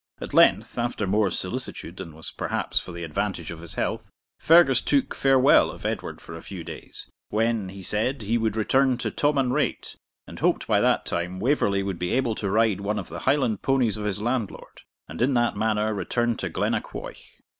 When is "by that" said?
10.65-11.05